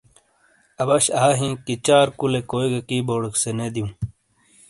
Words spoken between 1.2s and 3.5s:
آ ہِین کہ چار کُولے کوئی گا کی بورڈیک